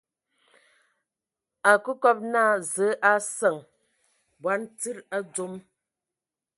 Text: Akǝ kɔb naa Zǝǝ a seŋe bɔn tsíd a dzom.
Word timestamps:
Akǝ 1.71 1.91
kɔb 2.01 2.17
naa 2.33 2.55
Zǝǝ 2.73 2.93
a 3.11 3.13
seŋe 3.35 3.61
bɔn 4.41 4.61
tsíd 4.77 4.97
a 5.17 5.19
dzom. 5.31 5.53